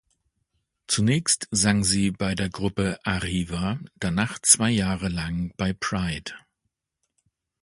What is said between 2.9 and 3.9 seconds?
Arriva,